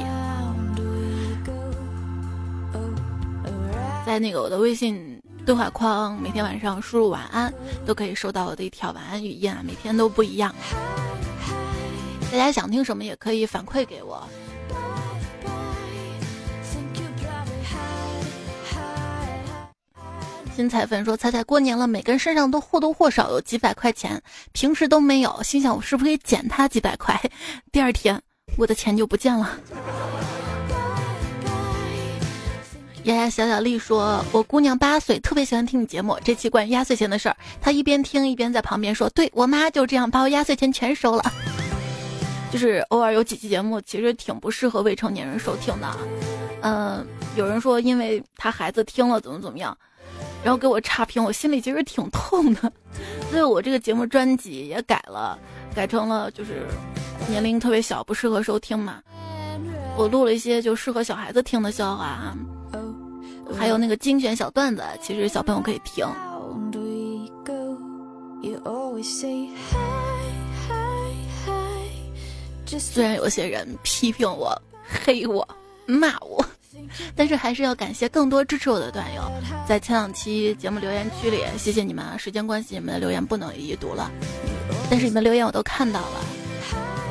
[4.10, 7.54] 在那个我的微信对话框，每天晚上输入晚安，
[7.86, 10.52] 都可以收到我的一条晚安语音啊，每天都不一样。
[12.32, 14.28] 大家想听什么也可以反馈给我。
[20.56, 25.40] 新彩粉说：“彩彩过年了，每个人身上都或多或少有几百块钱，平时都没有。
[25.44, 27.16] 心想我是不是可以捡他几百块？
[27.70, 28.20] 第二天
[28.56, 29.56] 我的钱就不见了。”
[33.04, 36.18] 丫丫小小丽说：“我姑娘八岁，特别喜欢听你节目。
[36.22, 41.24] 这期关于压岁钱的事儿，她一边听一边在旁边说：‘对我妈就这样把我压岁钱全收了。’
[42.52, 45.96] 就是偶尔有几期节目其实挺不适合未成年人收听的。
[46.62, 49.76] 嗯，有人说因为他孩子听了怎么怎么样。”
[50.42, 52.72] 然后给我差评，我心里其实挺痛的，
[53.30, 55.38] 所以我这个节目专辑也改了，
[55.74, 56.66] 改成了就是
[57.28, 59.02] 年龄特别小，不适合收听嘛。
[59.98, 62.34] 我录了一些就适合小孩子听的笑话啊，
[63.58, 66.06] 还有那个精选小段子，其实小朋友可以听。
[72.78, 74.56] 虽然有些人批评我、
[75.04, 75.46] 黑我、
[75.86, 76.44] 骂我。
[77.14, 79.22] 但是还是要感谢更多支持我的段友，
[79.68, 82.16] 在前两期节目留言区里，谢谢你们啊！
[82.16, 84.10] 时间关系，你们的留言不能一一读了，
[84.88, 86.24] 但是你们留言我都看到了，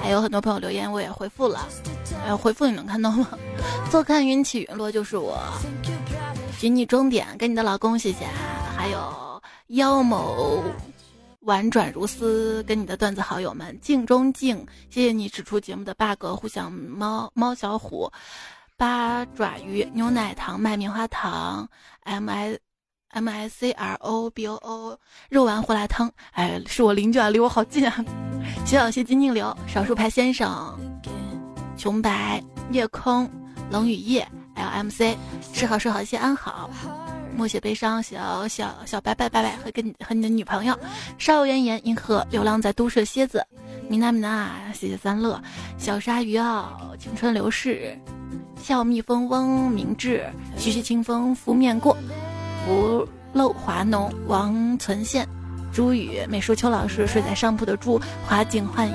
[0.01, 1.67] 还有很多朋友留言我也回复了，
[2.25, 3.27] 哎，回复你能看到吗？
[3.91, 5.37] 坐看云起云落就是我，
[6.59, 8.25] 寻你终点，跟你的老公谢谢，
[8.75, 10.61] 还有妖某
[11.43, 14.57] 婉转如丝，跟你的段子好友们镜中镜，
[14.89, 18.11] 谢谢你指出节目的 bug，互相猫猫小虎。
[18.75, 21.65] 八爪鱼、牛奶糖、卖棉花糖、
[22.01, 22.59] M I
[23.11, 24.99] M I C R O B O O
[25.29, 28.03] 肉丸胡辣汤，哎，是我邻居啊，离我好近啊！
[28.65, 30.77] 徐小谢、金靖流、少数派先生、
[31.77, 32.43] 琼白、
[32.73, 33.29] 夜空、
[33.71, 34.29] 冷雨夜、
[34.59, 35.17] L M C，
[35.53, 36.69] 吃好睡好一切安好，
[37.35, 40.77] 默写悲伤，小小小白白白白和跟你和你的女朋友，
[41.17, 43.45] 少言言银河流浪在都市的蝎子，
[43.87, 45.41] 米娜米娜，谢谢三乐，
[45.77, 47.97] 小鲨鱼啊，青春流逝。
[48.61, 51.95] 笑蜜蜂嗡，明志，徐徐清风拂面过，
[52.65, 55.25] 不漏华浓，王存宪，
[55.71, 57.97] 朱宇，美术秋老师，睡在上铺的猪，
[58.27, 58.93] 华景幻影，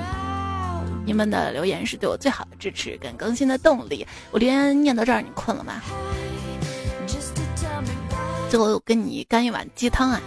[1.05, 4.05] 你们的留言是对我最好的支持跟更新的动力。
[4.31, 5.81] 我留言念到这儿，你困了吗？
[8.49, 10.21] 最后跟你干一碗鸡汤啊！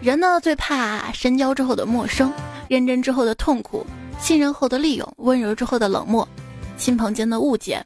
[0.00, 2.32] 人呢最怕深交之后的陌生，
[2.68, 3.86] 认真之后的痛苦，
[4.20, 6.28] 信任后的利用，温柔之后的冷漠，
[6.76, 7.84] 亲朋间的误解。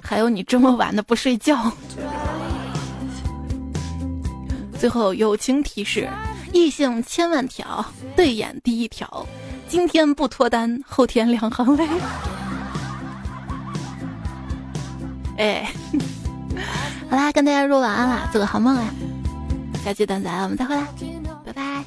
[0.00, 1.72] 还有你这么晚的不睡觉。
[4.78, 6.08] 最后友情提示：
[6.52, 9.26] 异性千万条，对眼第一条。
[9.68, 11.86] 今天不脱单，后天两行泪。
[15.36, 15.70] 哎，
[17.10, 18.84] 好啦，跟大家说晚安啦，做个好梦啊！
[19.84, 20.86] 下期段子我们再回来，
[21.44, 21.84] 拜拜。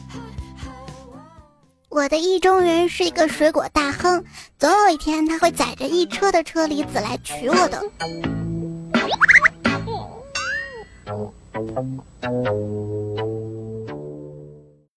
[1.90, 4.24] 我的意中人是一个水果大亨，
[4.58, 7.84] 总有一天他会载着一车的车厘子来娶我的。